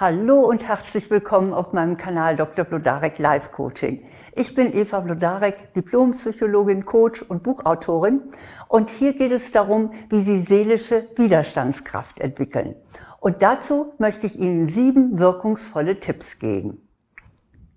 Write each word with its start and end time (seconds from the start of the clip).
Hallo 0.00 0.42
und 0.42 0.62
herzlich 0.62 1.10
willkommen 1.10 1.52
auf 1.52 1.72
meinem 1.72 1.96
Kanal 1.96 2.36
Dr. 2.36 2.64
Blodarek 2.64 3.18
Live 3.18 3.50
Coaching. 3.50 4.04
Ich 4.36 4.54
bin 4.54 4.72
Eva 4.72 5.00
Blodarek, 5.00 5.74
Diplompsychologin, 5.74 6.84
Coach 6.84 7.22
und 7.22 7.42
Buchautorin 7.42 8.22
und 8.68 8.90
hier 8.90 9.14
geht 9.14 9.32
es 9.32 9.50
darum, 9.50 9.90
wie 10.08 10.20
Sie 10.20 10.42
seelische 10.42 11.08
Widerstandskraft 11.16 12.20
entwickeln. 12.20 12.76
Und 13.18 13.42
dazu 13.42 13.92
möchte 13.98 14.28
ich 14.28 14.38
Ihnen 14.38 14.68
sieben 14.68 15.18
wirkungsvolle 15.18 15.98
Tipps 15.98 16.38
geben. 16.38 16.88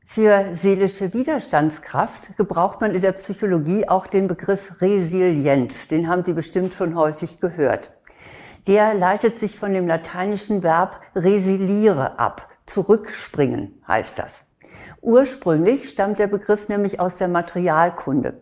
Für 0.06 0.56
seelische 0.62 1.16
Widerstandskraft 1.16 2.38
gebraucht 2.38 2.82
man 2.82 2.94
in 2.94 3.02
der 3.02 3.14
Psychologie 3.14 3.90
auch 3.90 4.06
den 4.06 4.28
Begriff 4.28 4.80
Resilienz. 4.80 5.88
Den 5.88 6.08
haben 6.08 6.24
Sie 6.24 6.34
bestimmt 6.34 6.76
schon 6.76 6.96
häufig 6.96 7.40
gehört 7.40 7.92
der 8.68 8.94
leitet 8.94 9.40
sich 9.40 9.58
von 9.58 9.74
dem 9.74 9.88
lateinischen 9.88 10.64
Verb 10.64 11.02
resiliere 11.16 12.20
ab. 12.20 12.50
Zurückspringen 12.66 13.82
heißt 13.88 14.18
das. 14.18 14.32
Ursprünglich 15.02 15.90
stammt 15.90 16.20
der 16.20 16.28
Begriff 16.28 16.70
nämlich 16.70 17.00
aus 17.00 17.18
der 17.18 17.28
Materialkunde. 17.28 18.42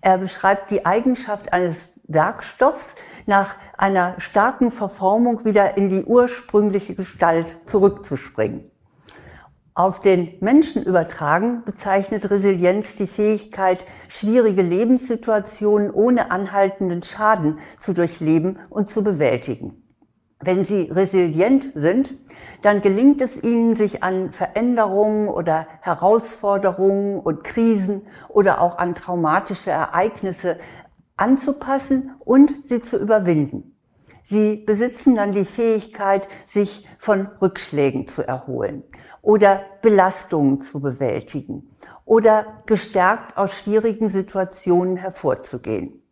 Er 0.00 0.18
beschreibt 0.18 0.70
die 0.70 0.86
Eigenschaft 0.86 1.52
eines 1.52 2.00
Werkstoffs 2.04 2.94
nach 3.26 3.56
einer 3.76 4.14
starken 4.18 4.70
Verformung 4.70 5.44
wieder 5.44 5.76
in 5.76 5.88
die 5.88 6.04
ursprüngliche 6.04 6.94
Gestalt 6.94 7.58
zurückzuspringen. 7.66 8.70
Auf 9.78 10.00
den 10.00 10.34
Menschen 10.40 10.82
übertragen 10.82 11.62
bezeichnet 11.64 12.28
Resilienz 12.32 12.96
die 12.96 13.06
Fähigkeit, 13.06 13.86
schwierige 14.08 14.60
Lebenssituationen 14.60 15.92
ohne 15.92 16.32
anhaltenden 16.32 17.04
Schaden 17.04 17.60
zu 17.78 17.94
durchleben 17.94 18.58
und 18.70 18.88
zu 18.88 19.04
bewältigen. 19.04 19.84
Wenn 20.40 20.64
Sie 20.64 20.90
resilient 20.90 21.74
sind, 21.76 22.12
dann 22.62 22.82
gelingt 22.82 23.20
es 23.20 23.40
Ihnen, 23.40 23.76
sich 23.76 24.02
an 24.02 24.32
Veränderungen 24.32 25.28
oder 25.28 25.68
Herausforderungen 25.80 27.20
und 27.20 27.44
Krisen 27.44 28.02
oder 28.28 28.60
auch 28.60 28.78
an 28.78 28.96
traumatische 28.96 29.70
Ereignisse 29.70 30.58
anzupassen 31.16 32.16
und 32.18 32.52
sie 32.66 32.82
zu 32.82 32.98
überwinden. 32.98 33.77
Sie 34.28 34.56
besitzen 34.56 35.14
dann 35.14 35.32
die 35.32 35.46
Fähigkeit, 35.46 36.28
sich 36.46 36.86
von 36.98 37.28
Rückschlägen 37.40 38.06
zu 38.06 38.26
erholen 38.26 38.84
oder 39.22 39.62
Belastungen 39.80 40.60
zu 40.60 40.80
bewältigen 40.80 41.74
oder 42.04 42.62
gestärkt 42.66 43.38
aus 43.38 43.54
schwierigen 43.54 44.10
Situationen 44.10 44.98
hervorzugehen. 44.98 46.02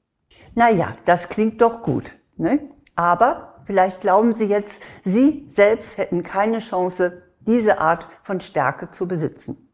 Naja, 0.55 0.97
das 1.05 1.29
klingt 1.29 1.61
doch 1.61 1.83
gut. 1.83 2.11
Ne? 2.39 2.61
Aber 2.95 3.63
vielleicht 3.67 4.01
glauben 4.01 4.33
Sie 4.33 4.47
jetzt, 4.47 4.81
Sie 5.05 5.47
selbst 5.51 5.99
hätten 5.99 6.23
keine 6.23 6.61
Chance, 6.61 7.23
diese 7.41 7.81
Art 7.81 8.09
von 8.23 8.41
Stärke 8.41 8.91
zu 8.91 9.07
besitzen. 9.07 9.71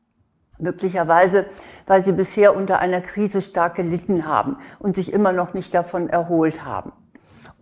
Möglicherweise, 0.59 1.47
weil 1.87 2.05
Sie 2.05 2.13
bisher 2.13 2.57
unter 2.57 2.81
einer 2.81 3.03
Krise 3.03 3.41
stark 3.41 3.77
gelitten 3.77 4.27
haben 4.27 4.57
und 4.81 4.97
sich 4.97 5.13
immer 5.13 5.31
noch 5.31 5.55
nicht 5.55 5.73
davon 5.73 6.09
erholt 6.09 6.65
haben 6.65 6.93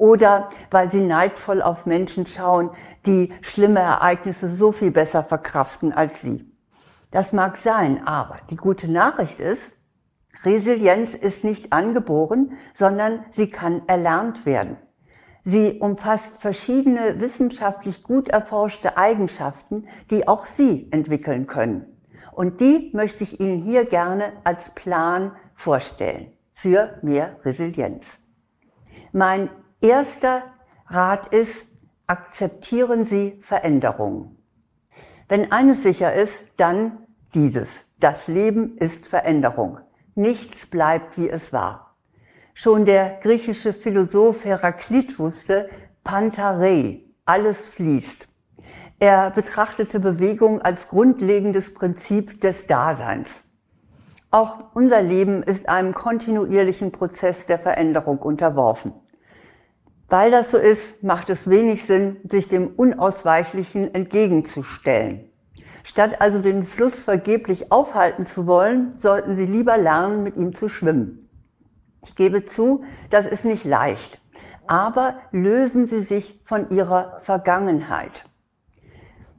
oder 0.00 0.48
weil 0.70 0.90
sie 0.90 1.02
neidvoll 1.02 1.60
auf 1.60 1.84
Menschen 1.84 2.24
schauen, 2.24 2.70
die 3.04 3.32
schlimme 3.42 3.80
Ereignisse 3.80 4.48
so 4.48 4.72
viel 4.72 4.90
besser 4.90 5.22
verkraften 5.22 5.92
als 5.92 6.22
sie. 6.22 6.50
Das 7.10 7.34
mag 7.34 7.58
sein, 7.58 8.06
aber 8.06 8.38
die 8.48 8.56
gute 8.56 8.90
Nachricht 8.90 9.40
ist, 9.40 9.72
Resilienz 10.42 11.12
ist 11.12 11.44
nicht 11.44 11.74
angeboren, 11.74 12.52
sondern 12.72 13.26
sie 13.32 13.50
kann 13.50 13.82
erlernt 13.88 14.46
werden. 14.46 14.78
Sie 15.44 15.78
umfasst 15.80 16.38
verschiedene 16.38 17.20
wissenschaftlich 17.20 18.02
gut 18.02 18.28
erforschte 18.28 18.96
Eigenschaften, 18.96 19.86
die 20.10 20.28
auch 20.28 20.44
Sie 20.44 20.88
entwickeln 20.92 21.46
können. 21.46 21.86
Und 22.32 22.60
die 22.60 22.90
möchte 22.94 23.24
ich 23.24 23.40
Ihnen 23.40 23.62
hier 23.62 23.84
gerne 23.84 24.32
als 24.44 24.70
Plan 24.70 25.32
vorstellen 25.54 26.32
für 26.52 26.98
mehr 27.02 27.36
Resilienz. 27.44 28.20
Mein 29.12 29.50
Erster 29.82 30.42
Rat 30.88 31.28
ist, 31.28 31.66
akzeptieren 32.06 33.06
Sie 33.06 33.40
Veränderungen. 33.40 34.36
Wenn 35.26 35.52
eines 35.52 35.82
sicher 35.82 36.12
ist, 36.12 36.44
dann 36.58 37.06
dieses. 37.34 37.84
Das 37.98 38.28
Leben 38.28 38.76
ist 38.76 39.06
Veränderung. 39.06 39.78
Nichts 40.14 40.66
bleibt, 40.66 41.16
wie 41.16 41.30
es 41.30 41.54
war. 41.54 41.96
Schon 42.52 42.84
der 42.84 43.20
griechische 43.22 43.72
Philosoph 43.72 44.44
Heraklit 44.44 45.18
wusste, 45.18 45.70
Pantarei, 46.04 47.04
alles 47.24 47.68
fließt. 47.68 48.28
Er 48.98 49.30
betrachtete 49.30 49.98
Bewegung 49.98 50.60
als 50.60 50.88
grundlegendes 50.88 51.72
Prinzip 51.72 52.42
des 52.42 52.66
Daseins. 52.66 53.44
Auch 54.30 54.58
unser 54.74 55.00
Leben 55.00 55.42
ist 55.42 55.70
einem 55.70 55.94
kontinuierlichen 55.94 56.92
Prozess 56.92 57.46
der 57.46 57.58
Veränderung 57.58 58.18
unterworfen. 58.18 58.92
Weil 60.10 60.32
das 60.32 60.50
so 60.50 60.58
ist, 60.58 61.04
macht 61.04 61.30
es 61.30 61.48
wenig 61.48 61.84
Sinn, 61.84 62.16
sich 62.24 62.48
dem 62.48 62.66
Unausweichlichen 62.66 63.94
entgegenzustellen. 63.94 65.30
Statt 65.84 66.20
also 66.20 66.40
den 66.40 66.66
Fluss 66.66 67.04
vergeblich 67.04 67.70
aufhalten 67.70 68.26
zu 68.26 68.48
wollen, 68.48 68.94
sollten 68.96 69.36
Sie 69.36 69.46
lieber 69.46 69.78
lernen, 69.78 70.24
mit 70.24 70.36
ihm 70.36 70.52
zu 70.52 70.68
schwimmen. 70.68 71.30
Ich 72.04 72.16
gebe 72.16 72.44
zu, 72.44 72.82
das 73.10 73.24
ist 73.24 73.44
nicht 73.44 73.64
leicht. 73.64 74.20
Aber 74.66 75.14
lösen 75.30 75.86
Sie 75.86 76.02
sich 76.02 76.40
von 76.44 76.70
Ihrer 76.70 77.20
Vergangenheit. 77.20 78.24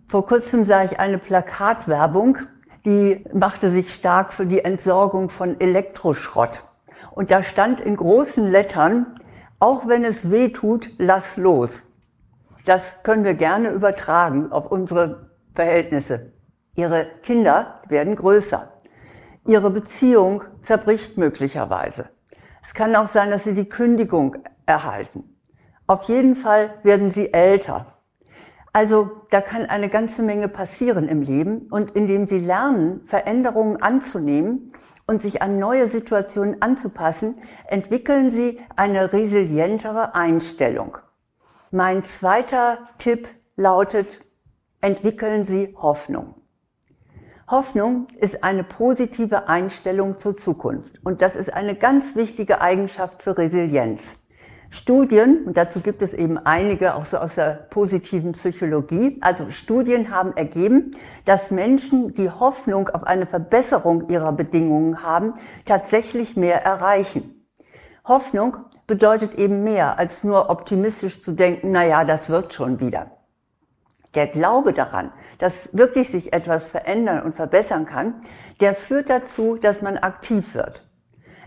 Vor 0.07 0.25
kurzem 0.25 0.63
sah 0.63 0.85
ich 0.85 0.99
eine 0.99 1.17
Plakatwerbung, 1.17 2.37
die 2.85 3.25
machte 3.33 3.71
sich 3.71 3.93
stark 3.93 4.31
für 4.31 4.45
die 4.45 4.63
Entsorgung 4.63 5.29
von 5.29 5.59
Elektroschrott. 5.59 6.63
Und 7.11 7.29
da 7.29 7.43
stand 7.43 7.81
in 7.81 7.97
großen 7.97 8.49
Lettern, 8.49 9.19
auch 9.61 9.87
wenn 9.87 10.03
es 10.03 10.31
weh 10.31 10.49
tut, 10.49 10.89
lass 10.97 11.37
los. 11.37 11.87
Das 12.65 12.81
können 13.03 13.23
wir 13.23 13.35
gerne 13.35 13.69
übertragen 13.69 14.51
auf 14.51 14.71
unsere 14.71 15.29
Verhältnisse. 15.53 16.33
Ihre 16.75 17.05
Kinder 17.21 17.81
werden 17.87 18.15
größer. 18.15 18.73
Ihre 19.45 19.69
Beziehung 19.69 20.43
zerbricht 20.63 21.17
möglicherweise. 21.17 22.09
Es 22.63 22.73
kann 22.73 22.95
auch 22.95 23.07
sein, 23.07 23.29
dass 23.29 23.43
Sie 23.43 23.53
die 23.53 23.69
Kündigung 23.69 24.37
erhalten. 24.65 25.35
Auf 25.85 26.03
jeden 26.03 26.35
Fall 26.35 26.73
werden 26.81 27.11
Sie 27.11 27.31
älter. 27.31 27.97
Also 28.73 29.11
da 29.29 29.41
kann 29.41 29.67
eine 29.67 29.89
ganze 29.89 30.23
Menge 30.23 30.47
passieren 30.47 31.07
im 31.07 31.21
Leben 31.21 31.67
und 31.69 31.91
indem 31.91 32.25
Sie 32.25 32.39
lernen, 32.39 33.05
Veränderungen 33.05 33.79
anzunehmen, 33.79 34.73
und 35.11 35.21
sich 35.21 35.41
an 35.41 35.59
neue 35.59 35.89
Situationen 35.89 36.61
anzupassen, 36.61 37.35
entwickeln 37.67 38.31
Sie 38.31 38.61
eine 38.77 39.11
resilientere 39.11 40.15
Einstellung. 40.15 40.97
Mein 41.69 42.05
zweiter 42.05 42.77
Tipp 42.97 43.27
lautet, 43.57 44.21
entwickeln 44.79 45.45
Sie 45.45 45.75
Hoffnung. 45.79 46.35
Hoffnung 47.49 48.07
ist 48.17 48.45
eine 48.45 48.63
positive 48.63 49.49
Einstellung 49.49 50.17
zur 50.17 50.37
Zukunft 50.37 51.05
und 51.05 51.21
das 51.21 51.35
ist 51.35 51.51
eine 51.51 51.75
ganz 51.75 52.15
wichtige 52.15 52.61
Eigenschaft 52.61 53.21
für 53.21 53.37
Resilienz. 53.37 54.01
Studien, 54.73 55.43
und 55.45 55.57
dazu 55.57 55.81
gibt 55.81 56.01
es 56.01 56.13
eben 56.13 56.37
einige 56.37 56.95
auch 56.95 57.03
so 57.03 57.17
aus 57.17 57.35
der 57.35 57.67
positiven 57.69 58.31
Psychologie, 58.31 59.17
also 59.19 59.51
Studien 59.51 60.11
haben 60.11 60.35
ergeben, 60.37 60.91
dass 61.25 61.51
Menschen, 61.51 62.15
die 62.15 62.29
Hoffnung 62.29 62.87
auf 62.87 63.03
eine 63.03 63.25
Verbesserung 63.25 64.07
ihrer 64.07 64.31
Bedingungen 64.31 65.03
haben, 65.03 65.33
tatsächlich 65.65 66.37
mehr 66.37 66.63
erreichen. 66.63 67.45
Hoffnung 68.05 68.55
bedeutet 68.87 69.35
eben 69.35 69.65
mehr 69.65 69.99
als 69.99 70.23
nur 70.23 70.49
optimistisch 70.49 71.21
zu 71.21 71.33
denken, 71.33 71.71
na 71.71 71.85
ja, 71.85 72.05
das 72.05 72.29
wird 72.29 72.53
schon 72.53 72.79
wieder. 72.79 73.11
Der 74.15 74.27
Glaube 74.27 74.71
daran, 74.71 75.11
dass 75.37 75.69
wirklich 75.73 76.11
sich 76.11 76.31
etwas 76.31 76.69
verändern 76.69 77.23
und 77.23 77.35
verbessern 77.35 77.85
kann, 77.85 78.21
der 78.61 78.75
führt 78.75 79.09
dazu, 79.09 79.57
dass 79.57 79.81
man 79.81 79.97
aktiv 79.97 80.55
wird 80.55 80.81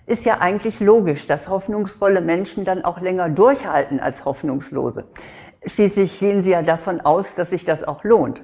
ist 0.06 0.24
ja 0.24 0.38
eigentlich 0.38 0.80
logisch, 0.80 1.26
dass 1.26 1.48
hoffnungsvolle 1.48 2.20
Menschen 2.20 2.64
dann 2.64 2.84
auch 2.84 3.00
länger 3.00 3.30
durchhalten 3.30 4.00
als 4.00 4.24
hoffnungslose. 4.24 5.04
Schließlich 5.66 6.18
gehen 6.18 6.44
sie 6.44 6.50
ja 6.50 6.62
davon 6.62 7.00
aus, 7.00 7.26
dass 7.36 7.50
sich 7.50 7.64
das 7.64 7.84
auch 7.84 8.04
lohnt. 8.04 8.42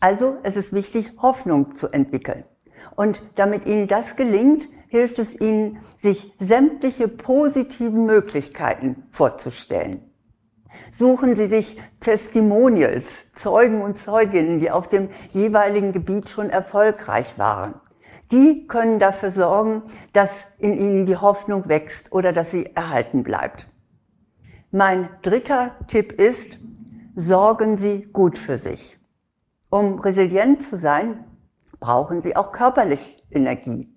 Also 0.00 0.38
es 0.42 0.56
ist 0.56 0.72
wichtig, 0.72 1.12
Hoffnung 1.22 1.74
zu 1.74 1.88
entwickeln. 1.88 2.44
Und 2.96 3.20
damit 3.36 3.66
Ihnen 3.66 3.86
das 3.86 4.16
gelingt, 4.16 4.66
hilft 4.88 5.18
es 5.18 5.38
Ihnen, 5.38 5.78
sich 6.02 6.32
sämtliche 6.40 7.08
positiven 7.08 8.06
Möglichkeiten 8.06 9.04
vorzustellen. 9.10 10.10
Suchen 10.90 11.36
Sie 11.36 11.46
sich 11.46 11.76
Testimonials, 12.00 13.04
Zeugen 13.34 13.82
und 13.82 13.98
Zeuginnen, 13.98 14.60
die 14.60 14.70
auf 14.70 14.88
dem 14.88 15.10
jeweiligen 15.28 15.92
Gebiet 15.92 16.30
schon 16.30 16.48
erfolgreich 16.48 17.38
waren 17.38 17.74
die 18.30 18.66
können 18.66 18.98
dafür 18.98 19.30
sorgen, 19.30 19.82
dass 20.12 20.30
in 20.58 20.74
ihnen 20.78 21.06
die 21.06 21.16
Hoffnung 21.16 21.68
wächst 21.68 22.12
oder 22.12 22.32
dass 22.32 22.50
sie 22.50 22.66
erhalten 22.74 23.22
bleibt. 23.22 23.66
Mein 24.70 25.08
dritter 25.22 25.74
Tipp 25.88 26.12
ist, 26.12 26.58
sorgen 27.16 27.76
Sie 27.76 28.08
gut 28.12 28.38
für 28.38 28.56
sich. 28.56 28.98
Um 29.68 29.98
resilient 29.98 30.62
zu 30.62 30.78
sein, 30.78 31.24
brauchen 31.80 32.22
Sie 32.22 32.36
auch 32.36 32.52
körperlich 32.52 33.24
Energie. 33.30 33.92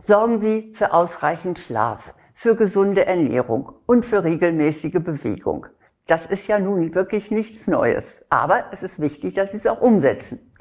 Sorgen 0.00 0.40
Sie 0.40 0.72
für 0.74 0.92
ausreichend 0.92 1.60
Schlaf, 1.60 2.12
für 2.34 2.56
gesunde 2.56 3.06
Ernährung 3.06 3.72
und 3.86 4.04
für 4.04 4.24
regelmäßige 4.24 4.94
Bewegung. 4.94 5.66
Das 6.06 6.26
ist 6.26 6.46
ja 6.48 6.58
nun 6.58 6.94
wirklich 6.94 7.30
nichts 7.30 7.66
Neues, 7.66 8.04
aber 8.28 8.64
es 8.72 8.82
ist 8.82 9.00
wichtig, 9.00 9.34
dass 9.34 9.52
Sie 9.52 9.56
es 9.58 9.66
auch 9.66 9.80
umsetzen. 9.80 10.52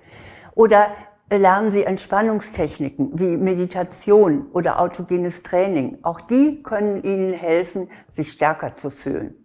Oder 0.53 0.89
lernen 1.29 1.71
Sie 1.71 1.83
Entspannungstechniken 1.83 3.19
wie 3.19 3.37
Meditation 3.37 4.47
oder 4.53 4.79
autogenes 4.79 5.43
Training. 5.43 5.97
Auch 6.03 6.21
die 6.21 6.61
können 6.61 7.03
Ihnen 7.03 7.33
helfen, 7.33 7.89
sich 8.15 8.31
stärker 8.31 8.75
zu 8.75 8.89
fühlen. 8.91 9.35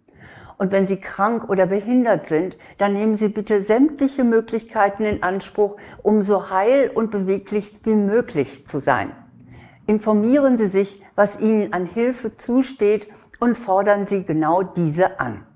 Und 0.57 0.71
wenn 0.71 0.85
Sie 0.87 0.97
krank 0.97 1.49
oder 1.49 1.65
behindert 1.65 2.27
sind, 2.27 2.55
dann 2.77 2.93
nehmen 2.93 3.17
Sie 3.17 3.29
bitte 3.29 3.63
sämtliche 3.63 4.23
Möglichkeiten 4.23 5.05
in 5.05 5.23
Anspruch, 5.23 5.77
um 6.03 6.21
so 6.21 6.51
heil 6.51 6.91
und 6.93 7.09
beweglich 7.09 7.79
wie 7.83 7.95
möglich 7.95 8.67
zu 8.67 8.79
sein. 8.79 9.11
Informieren 9.87 10.59
Sie 10.59 10.67
sich, 10.67 11.01
was 11.15 11.39
Ihnen 11.39 11.73
an 11.73 11.87
Hilfe 11.87 12.37
zusteht 12.37 13.07
und 13.39 13.57
fordern 13.57 14.05
Sie 14.05 14.23
genau 14.23 14.61
diese 14.61 15.19
an. 15.19 15.47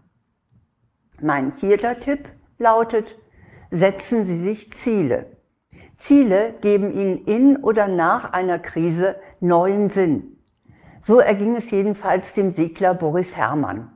Mein 1.21 1.53
vierter 1.53 1.99
Tipp 1.99 2.27
lautet, 2.57 3.15
setzen 3.69 4.25
Sie 4.25 4.41
sich 4.41 4.73
Ziele. 4.73 5.34
Ziele 5.97 6.53
geben 6.61 6.91
Ihnen 6.91 7.17
in 7.25 7.57
oder 7.57 7.87
nach 7.87 8.33
einer 8.33 8.59
Krise 8.59 9.15
neuen 9.39 9.89
Sinn. 9.89 10.37
So 11.01 11.19
erging 11.19 11.55
es 11.55 11.71
jedenfalls 11.71 12.33
dem 12.33 12.51
Segler 12.51 12.93
Boris 12.93 13.35
Herrmann. 13.35 13.91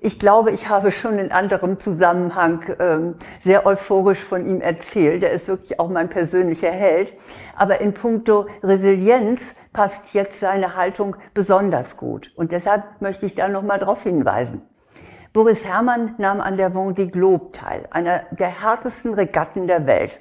Ich 0.00 0.18
glaube, 0.18 0.50
ich 0.50 0.68
habe 0.68 0.92
schon 0.92 1.18
in 1.18 1.32
anderem 1.32 1.78
Zusammenhang 1.78 2.62
ähm, 2.78 3.14
sehr 3.42 3.64
euphorisch 3.64 4.22
von 4.22 4.46
ihm 4.46 4.60
erzählt. 4.60 5.22
Er 5.22 5.30
ist 5.30 5.48
wirklich 5.48 5.80
auch 5.80 5.88
mein 5.88 6.10
persönlicher 6.10 6.70
Held. 6.70 7.14
Aber 7.56 7.80
in 7.80 7.94
puncto 7.94 8.46
Resilienz 8.62 9.40
passt 9.72 10.12
jetzt 10.12 10.40
seine 10.40 10.76
Haltung 10.76 11.16
besonders 11.32 11.96
gut. 11.96 12.32
Und 12.36 12.52
deshalb 12.52 13.00
möchte 13.00 13.24
ich 13.24 13.34
da 13.34 13.48
nochmal 13.48 13.78
darauf 13.78 14.02
hinweisen. 14.02 14.60
Boris 15.32 15.64
Herrmann 15.64 16.14
nahm 16.18 16.40
an 16.40 16.56
der 16.56 16.72
Vendée 16.72 17.10
Globe 17.10 17.52
teil, 17.52 17.88
einer 17.90 18.24
der 18.30 18.60
härtesten 18.60 19.14
Regatten 19.14 19.66
der 19.66 19.86
Welt. 19.86 20.20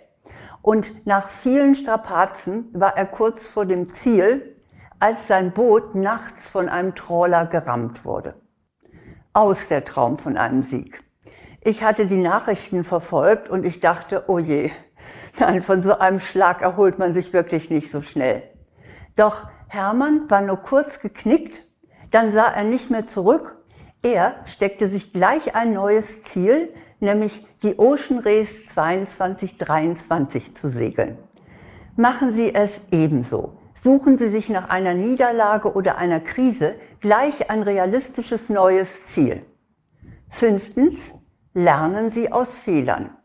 Und 0.63 1.05
nach 1.05 1.29
vielen 1.29 1.75
Strapazen 1.75 2.69
war 2.73 2.97
er 2.97 3.05
kurz 3.05 3.49
vor 3.49 3.67
dem 3.67 3.89
Ziel, 3.89 4.55
als 4.99 5.27
sein 5.27 5.51
Boot 5.51 5.93
nachts 5.93 6.49
von 6.49 6.69
einem 6.69 6.95
Trawler 6.95 7.45
gerammt 7.45 8.05
wurde 8.05 8.33
aus 9.33 9.67
der 9.67 9.83
Traum 9.83 10.17
von 10.17 10.37
einem 10.37 10.61
Sieg. 10.61 11.03
Ich 11.61 11.83
hatte 11.83 12.05
die 12.05 12.21
Nachrichten 12.21 12.83
verfolgt 12.83 13.49
und 13.49 13.65
ich 13.65 13.79
dachte, 13.79 14.25
oh 14.27 14.37
je, 14.37 14.71
nein, 15.39 15.63
von 15.63 15.81
so 15.81 15.97
einem 15.97 16.19
Schlag 16.19 16.61
erholt 16.61 16.99
man 16.99 17.13
sich 17.13 17.33
wirklich 17.33 17.69
nicht 17.69 17.91
so 17.91 18.01
schnell. 18.01 18.43
Doch 19.15 19.47
Hermann 19.67 20.29
war 20.29 20.41
nur 20.41 20.57
kurz 20.57 20.99
geknickt, 20.99 21.61
dann 22.11 22.31
sah 22.31 22.47
er 22.47 22.63
nicht 22.63 22.91
mehr 22.91 23.07
zurück. 23.07 23.57
Er 24.03 24.35
steckte 24.45 24.89
sich 24.89 25.13
gleich 25.13 25.55
ein 25.55 25.73
neues 25.73 26.21
Ziel, 26.23 26.73
nämlich 27.03 27.45
die 27.61 27.77
Ocean 27.77 28.19
Race 28.19 28.65
2223 28.73 30.55
zu 30.55 30.69
segeln. 30.69 31.17
Machen 31.95 32.33
Sie 32.33 32.55
es 32.55 32.71
ebenso. 32.91 33.59
Suchen 33.75 34.17
Sie 34.17 34.29
sich 34.29 34.49
nach 34.49 34.69
einer 34.69 34.95
Niederlage 34.95 35.73
oder 35.73 35.97
einer 35.97 36.19
Krise 36.19 36.75
gleich 37.01 37.51
ein 37.51 37.61
realistisches 37.61 38.49
neues 38.49 38.89
Ziel. 39.07 39.45
Fünftens, 40.29 40.95
lernen 41.53 42.09
Sie 42.09 42.31
aus 42.31 42.57
Fehlern. 42.57 43.15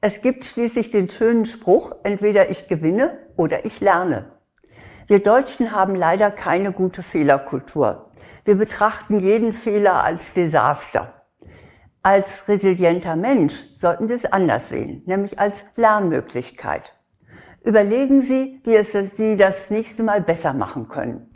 Es 0.00 0.20
gibt 0.20 0.44
schließlich 0.44 0.92
den 0.92 1.10
schönen 1.10 1.44
Spruch, 1.44 1.92
entweder 2.04 2.50
ich 2.50 2.68
gewinne 2.68 3.18
oder 3.36 3.64
ich 3.64 3.80
lerne. 3.80 4.38
Wir 5.08 5.20
Deutschen 5.20 5.72
haben 5.72 5.96
leider 5.96 6.30
keine 6.30 6.70
gute 6.70 7.02
Fehlerkultur. 7.02 8.08
Wir 8.44 8.54
betrachten 8.54 9.18
jeden 9.18 9.52
Fehler 9.52 10.04
als 10.04 10.32
Desaster. 10.34 11.17
Als 12.02 12.46
resilienter 12.46 13.16
Mensch 13.16 13.54
sollten 13.78 14.08
Sie 14.08 14.14
es 14.14 14.24
anders 14.24 14.68
sehen, 14.68 15.02
nämlich 15.06 15.38
als 15.38 15.64
Lernmöglichkeit. 15.74 16.94
Überlegen 17.64 18.22
Sie, 18.22 18.60
wie 18.64 18.76
es 18.76 18.92
Sie 19.16 19.36
das 19.36 19.68
nächste 19.68 20.02
Mal 20.02 20.20
besser 20.20 20.54
machen 20.54 20.88
können. 20.88 21.28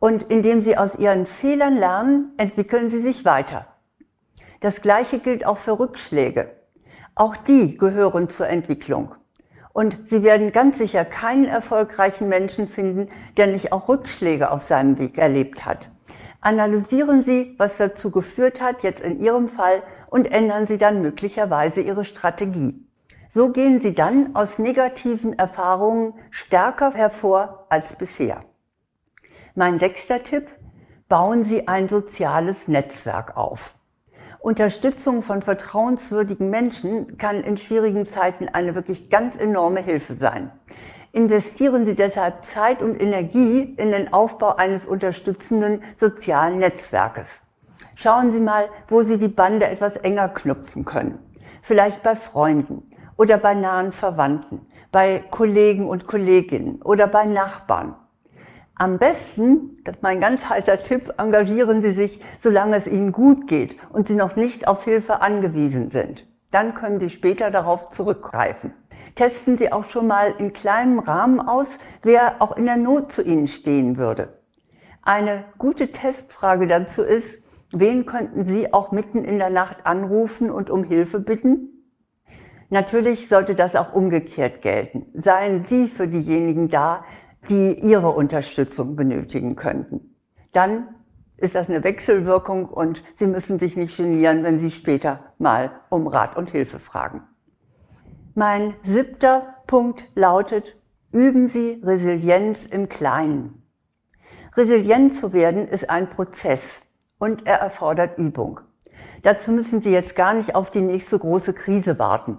Und 0.00 0.24
indem 0.24 0.62
Sie 0.62 0.76
aus 0.76 0.96
Ihren 0.96 1.26
Fehlern 1.26 1.76
lernen, 1.76 2.32
entwickeln 2.38 2.90
Sie 2.90 3.00
sich 3.00 3.24
weiter. 3.24 3.66
Das 4.60 4.82
Gleiche 4.82 5.20
gilt 5.20 5.46
auch 5.46 5.58
für 5.58 5.78
Rückschläge. 5.78 6.50
Auch 7.14 7.36
die 7.36 7.78
gehören 7.78 8.28
zur 8.28 8.48
Entwicklung. 8.48 9.14
Und 9.72 9.96
Sie 10.08 10.22
werden 10.22 10.52
ganz 10.52 10.78
sicher 10.78 11.04
keinen 11.04 11.44
erfolgreichen 11.44 12.28
Menschen 12.28 12.66
finden, 12.66 13.08
der 13.36 13.46
nicht 13.46 13.72
auch 13.72 13.88
Rückschläge 13.88 14.50
auf 14.50 14.62
seinem 14.62 14.98
Weg 14.98 15.16
erlebt 15.16 15.64
hat. 15.64 15.88
Analysieren 16.42 17.22
Sie, 17.22 17.54
was 17.58 17.76
dazu 17.76 18.10
geführt 18.10 18.60
hat, 18.60 18.82
jetzt 18.82 19.00
in 19.00 19.20
Ihrem 19.20 19.48
Fall, 19.48 19.82
und 20.10 20.30
ändern 20.30 20.66
Sie 20.66 20.76
dann 20.76 21.00
möglicherweise 21.00 21.80
Ihre 21.80 22.04
Strategie. 22.04 22.86
So 23.32 23.50
gehen 23.50 23.80
sie 23.80 23.94
dann 23.94 24.34
aus 24.34 24.58
negativen 24.58 25.38
Erfahrungen 25.38 26.14
stärker 26.32 26.92
hervor 26.92 27.66
als 27.68 27.94
bisher. 27.94 28.44
Mein 29.54 29.78
sechster 29.78 30.20
Tipp, 30.20 30.48
bauen 31.08 31.44
Sie 31.44 31.68
ein 31.68 31.88
soziales 31.88 32.66
Netzwerk 32.66 33.36
auf. 33.36 33.76
Unterstützung 34.40 35.22
von 35.22 35.42
vertrauenswürdigen 35.42 36.50
Menschen 36.50 37.18
kann 37.18 37.44
in 37.44 37.56
schwierigen 37.56 38.08
Zeiten 38.08 38.48
eine 38.48 38.74
wirklich 38.74 39.10
ganz 39.10 39.36
enorme 39.36 39.80
Hilfe 39.80 40.14
sein. 40.14 40.50
Investieren 41.12 41.86
Sie 41.86 41.94
deshalb 41.94 42.44
Zeit 42.46 42.82
und 42.82 43.00
Energie 43.00 43.74
in 43.76 43.92
den 43.92 44.12
Aufbau 44.12 44.56
eines 44.56 44.86
unterstützenden 44.86 45.84
sozialen 45.96 46.58
Netzwerkes. 46.58 47.28
Schauen 47.94 48.32
Sie 48.32 48.40
mal, 48.40 48.68
wo 48.88 49.02
Sie 49.02 49.18
die 49.18 49.28
Bande 49.28 49.66
etwas 49.66 49.96
enger 49.96 50.28
knüpfen 50.28 50.84
können. 50.84 51.18
Vielleicht 51.62 52.02
bei 52.02 52.16
Freunden 52.16 52.82
oder 53.16 53.36
bei 53.36 53.54
nahen 53.54 53.92
Verwandten, 53.92 54.66
bei 54.90 55.22
Kollegen 55.30 55.86
und 55.86 56.06
Kolleginnen 56.06 56.80
oder 56.82 57.06
bei 57.06 57.26
Nachbarn. 57.26 57.94
Am 58.74 58.98
besten, 58.98 59.76
das 59.84 59.96
ist 59.96 60.02
mein 60.02 60.20
ganz 60.20 60.48
heißer 60.48 60.82
Tipp, 60.82 61.12
engagieren 61.18 61.82
Sie 61.82 61.92
sich, 61.92 62.18
solange 62.38 62.76
es 62.76 62.86
Ihnen 62.86 63.12
gut 63.12 63.46
geht 63.46 63.76
und 63.92 64.08
Sie 64.08 64.14
noch 64.14 64.36
nicht 64.36 64.66
auf 64.66 64.84
Hilfe 64.84 65.20
angewiesen 65.20 65.90
sind. 65.90 66.26
Dann 66.50 66.74
können 66.74 66.98
Sie 66.98 67.10
später 67.10 67.50
darauf 67.50 67.88
zurückgreifen. 67.88 68.72
Testen 69.16 69.58
Sie 69.58 69.70
auch 69.70 69.84
schon 69.84 70.06
mal 70.06 70.32
in 70.38 70.54
kleinem 70.54 70.98
Rahmen 70.98 71.40
aus, 71.40 71.66
wer 72.02 72.36
auch 72.38 72.56
in 72.56 72.64
der 72.64 72.78
Not 72.78 73.12
zu 73.12 73.22
Ihnen 73.22 73.48
stehen 73.48 73.98
würde. 73.98 74.40
Eine 75.02 75.44
gute 75.58 75.92
Testfrage 75.92 76.66
dazu 76.66 77.02
ist, 77.02 77.39
wen 77.72 78.06
könnten 78.06 78.44
Sie 78.44 78.72
auch 78.72 78.92
mitten 78.92 79.24
in 79.24 79.38
der 79.38 79.50
Nacht 79.50 79.86
anrufen 79.86 80.50
und 80.50 80.70
um 80.70 80.84
Hilfe 80.84 81.20
bitten? 81.20 81.68
Natürlich 82.68 83.28
sollte 83.28 83.54
das 83.54 83.74
auch 83.74 83.92
umgekehrt 83.92 84.62
gelten. 84.62 85.06
Seien 85.14 85.64
Sie 85.68 85.88
für 85.88 86.06
diejenigen 86.06 86.68
da, 86.68 87.04
die 87.48 87.74
Ihre 87.74 88.10
Unterstützung 88.10 88.94
benötigen 88.94 89.56
könnten. 89.56 90.14
Dann 90.52 90.94
ist 91.36 91.54
das 91.54 91.68
eine 91.68 91.82
Wechselwirkung 91.82 92.68
und 92.68 93.02
Sie 93.16 93.26
müssen 93.26 93.58
sich 93.58 93.76
nicht 93.76 93.96
genieren, 93.96 94.44
wenn 94.44 94.58
Sie 94.58 94.70
später 94.70 95.32
mal 95.38 95.72
um 95.88 96.06
Rat 96.06 96.36
und 96.36 96.50
Hilfe 96.50 96.78
fragen. 96.78 97.22
Mein 98.34 98.74
siebter 98.84 99.56
Punkt 99.66 100.04
lautet, 100.14 100.76
üben 101.12 101.46
Sie 101.46 101.80
Resilienz 101.82 102.64
im 102.66 102.88
Kleinen. 102.88 103.62
Resilient 104.56 105.16
zu 105.16 105.32
werden 105.32 105.66
ist 105.66 105.90
ein 105.90 106.10
Prozess 106.10 106.82
und 107.20 107.46
er 107.46 107.58
erfordert 107.58 108.18
Übung. 108.18 108.58
Dazu 109.22 109.52
müssen 109.52 109.80
Sie 109.80 109.90
jetzt 109.90 110.16
gar 110.16 110.34
nicht 110.34 110.56
auf 110.56 110.72
die 110.72 110.80
nächste 110.80 111.18
große 111.18 111.52
Krise 111.52 112.00
warten. 112.00 112.38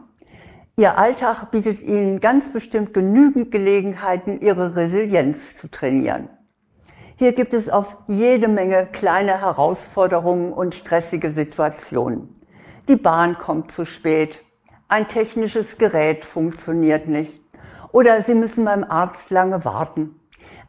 Ihr 0.76 0.98
Alltag 0.98 1.52
bietet 1.52 1.84
Ihnen 1.84 2.20
ganz 2.20 2.52
bestimmt 2.52 2.94
genügend 2.94 3.52
Gelegenheiten, 3.52 4.42
Ihre 4.42 4.76
Resilienz 4.76 5.58
zu 5.58 5.70
trainieren. 5.70 6.28
Hier 7.18 7.34
gibt 7.34 7.54
es 7.54 7.70
auf 7.70 7.98
jede 8.08 8.48
Menge 8.48 8.88
kleine 8.92 9.40
Herausforderungen 9.40 10.52
und 10.52 10.74
stressige 10.74 11.32
Situationen. 11.32 12.30
Die 12.88 12.96
Bahn 12.96 13.38
kommt 13.38 13.72
zu 13.72 13.86
spät, 13.86 14.44
ein 14.88 15.08
technisches 15.08 15.78
Gerät 15.78 16.26
funktioniert 16.26 17.08
nicht 17.08 17.40
oder 17.92 18.24
Sie 18.24 18.34
müssen 18.34 18.66
beim 18.66 18.84
Arzt 18.84 19.30
lange 19.30 19.64
warten. 19.64 20.21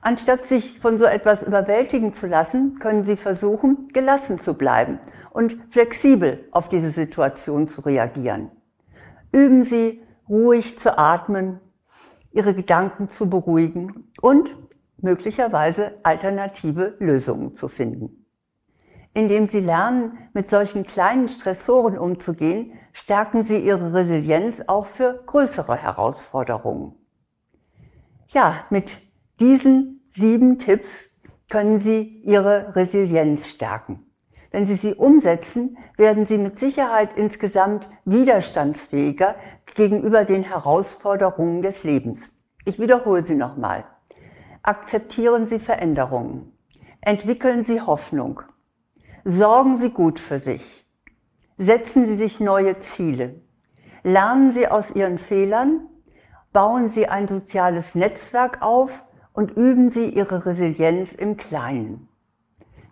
Anstatt 0.05 0.47
sich 0.47 0.81
von 0.81 0.99
so 0.99 1.05
etwas 1.05 1.45
überwältigen 1.45 2.13
zu 2.13 2.27
lassen, 2.27 2.81
können 2.81 3.05
Sie 3.05 3.17
versuchen, 3.17 3.87
gelassen 3.93 4.39
zu 4.39 4.55
bleiben 4.55 4.99
und 5.31 5.57
flexibel 5.71 6.45
auf 6.51 6.69
diese 6.69 6.91
Situation 6.91 7.69
zu 7.69 7.83
reagieren. 7.83 8.51
Üben 9.31 9.63
Sie, 9.63 10.03
ruhig 10.29 10.77
zu 10.77 10.99
atmen, 10.99 11.61
Ihre 12.33 12.53
Gedanken 12.53 13.11
zu 13.11 13.31
beruhigen 13.31 14.11
und 14.21 14.57
möglicherweise 14.99 15.93
alternative 16.03 16.97
Lösungen 16.99 17.55
zu 17.55 17.69
finden. 17.69 18.27
Indem 19.15 19.49
Sie 19.49 19.61
lernen, 19.61 20.19
mit 20.33 20.51
solchen 20.51 20.85
kleinen 20.85 21.29
Stressoren 21.29 21.97
umzugehen, 21.97 22.73
stärken 22.93 23.45
Sie 23.45 23.59
Ihre 23.59 23.95
Resilienz 23.95 24.63
auch 24.67 24.87
für 24.87 25.23
größere 25.27 25.77
Herausforderungen. 25.77 26.97
Ja, 28.31 28.65
mit 28.71 28.93
diesen 29.43 30.09
sieben 30.15 30.59
Tipps 30.59 30.89
können 31.51 31.81
Sie 31.81 32.23
Ihre 32.23 32.77
Resilienz 32.77 33.49
stärken. 33.49 34.07
Wenn 34.53 34.67
Sie 34.67 34.77
sie 34.77 34.95
umsetzen, 34.95 35.79
werden 35.97 36.27
Sie 36.27 36.39
mit 36.39 36.61
Sicherheit 36.61 37.15
insgesamt 37.15 37.89
widerstandsfähiger 38.05 39.35
gegenüber 39.75 40.25
den 40.25 40.45
Herausforderungen 40.45 41.61
des 41.61 41.83
Lebens. 41.83 42.21
Ich 42.65 42.79
wiederhole 42.79 43.25
sie 43.25 43.35
nochmal. 43.35 43.85
Akzeptieren 44.63 45.49
Sie 45.49 45.59
Veränderungen. 45.59 46.57
Entwickeln 47.01 47.65
Sie 47.65 47.81
Hoffnung. 47.81 48.43
Sorgen 49.25 49.79
Sie 49.79 49.91
gut 49.91 50.21
für 50.21 50.39
sich. 50.39 50.87
Setzen 51.59 52.07
Sie 52.07 52.17
sich 52.17 52.39
neue 52.39 52.79
Ziele. 52.79 53.41
Lernen 54.05 54.53
Sie 54.53 54.69
aus 54.69 54.93
Ihren 54.93 55.19
Fehlern. 55.19 55.89
Bauen 56.53 56.91
Sie 56.91 57.09
ein 57.09 57.27
soziales 57.27 57.97
Netzwerk 57.97 58.63
auf 58.63 59.03
und 59.33 59.57
üben 59.57 59.89
Sie 59.89 60.09
Ihre 60.09 60.47
Resilienz 60.47 61.13
im 61.13 61.37
Kleinen. 61.37 62.09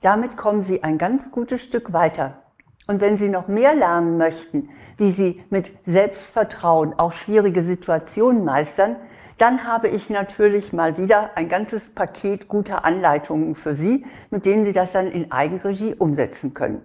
Damit 0.00 0.36
kommen 0.36 0.62
Sie 0.62 0.82
ein 0.82 0.98
ganz 0.98 1.30
gutes 1.30 1.62
Stück 1.62 1.92
weiter. 1.92 2.42
Und 2.86 3.00
wenn 3.00 3.18
Sie 3.18 3.28
noch 3.28 3.48
mehr 3.48 3.74
lernen 3.74 4.16
möchten, 4.16 4.70
wie 4.96 5.12
Sie 5.12 5.42
mit 5.50 5.70
Selbstvertrauen 5.86 6.94
auch 6.98 7.12
schwierige 7.12 7.62
Situationen 7.62 8.44
meistern, 8.44 8.96
dann 9.38 9.64
habe 9.64 9.88
ich 9.88 10.10
natürlich 10.10 10.72
mal 10.72 10.98
wieder 10.98 11.30
ein 11.36 11.48
ganzes 11.48 11.90
Paket 11.90 12.48
guter 12.48 12.84
Anleitungen 12.84 13.54
für 13.54 13.74
Sie, 13.74 14.04
mit 14.30 14.44
denen 14.44 14.64
Sie 14.64 14.72
das 14.72 14.92
dann 14.92 15.10
in 15.10 15.32
Eigenregie 15.32 15.94
umsetzen 15.94 16.52
können. 16.52 16.82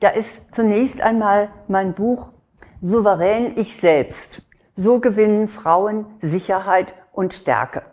Da 0.00 0.08
ist 0.08 0.54
zunächst 0.54 1.00
einmal 1.00 1.50
mein 1.68 1.94
Buch 1.94 2.32
Souverän 2.80 3.56
ich 3.56 3.76
selbst. 3.76 4.42
So 4.74 4.98
gewinnen 4.98 5.46
Frauen 5.48 6.06
Sicherheit 6.20 6.94
und 7.12 7.32
Stärke. 7.32 7.91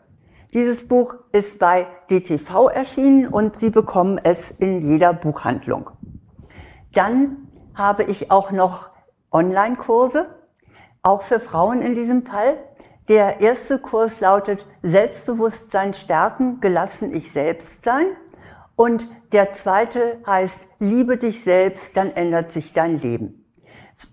Dieses 0.53 0.87
Buch 0.87 1.13
ist 1.31 1.59
bei 1.59 1.85
DTV 2.09 2.69
erschienen 2.69 3.27
und 3.27 3.57
Sie 3.57 3.69
bekommen 3.69 4.19
es 4.23 4.49
in 4.57 4.81
jeder 4.81 5.13
Buchhandlung. 5.13 5.91
Dann 6.91 7.49
habe 7.75 8.03
ich 8.03 8.31
auch 8.31 8.51
noch 8.51 8.89
Online-Kurse, 9.31 10.25
auch 11.03 11.21
für 11.21 11.39
Frauen 11.39 11.83
in 11.83 11.93
diesem 11.93 12.25
Fall. 12.25 12.57
Der 13.09 13.41
erste 13.41 13.77
Kurs 13.77 14.21
lautet 14.21 14.65
Selbstbewusstsein 14.81 15.93
stärken, 15.93 16.59
gelassen 16.61 17.13
ich 17.13 17.31
selbst 17.31 17.83
sein. 17.83 18.07
Und 18.75 19.07
der 19.31 19.53
zweite 19.53 20.19
heißt 20.25 20.57
Liebe 20.79 21.17
dich 21.17 21.43
selbst, 21.43 21.95
dann 21.95 22.09
ändert 22.11 22.51
sich 22.53 22.73
dein 22.73 22.99
Leben. 22.99 23.48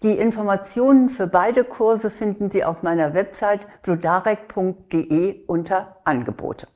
Die 0.02 0.18
Informationen 0.18 1.08
für 1.08 1.26
beide 1.26 1.64
Kurse 1.64 2.10
finden 2.10 2.50
Sie 2.50 2.64
auf 2.64 2.82
meiner 2.82 3.14
Website 3.14 3.66
bludarek.de 3.82 5.44
unter 5.46 5.96
Angebote. 6.04 6.68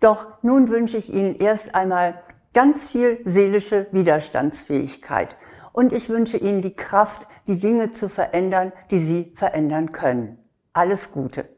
Doch 0.00 0.42
nun 0.42 0.68
wünsche 0.68 0.96
ich 0.98 1.12
Ihnen 1.12 1.36
erst 1.36 1.74
einmal 1.74 2.22
ganz 2.52 2.90
viel 2.90 3.20
seelische 3.24 3.86
Widerstandsfähigkeit 3.92 5.36
und 5.72 5.92
ich 5.92 6.08
wünsche 6.08 6.36
Ihnen 6.36 6.62
die 6.62 6.74
Kraft, 6.74 7.26
die 7.46 7.58
Dinge 7.58 7.92
zu 7.92 8.08
verändern, 8.08 8.72
die 8.90 9.04
Sie 9.04 9.32
verändern 9.36 9.92
können. 9.92 10.38
Alles 10.72 11.12
Gute. 11.12 11.55